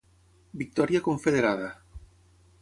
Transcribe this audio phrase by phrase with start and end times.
[0.61, 1.69] Victòria confederada.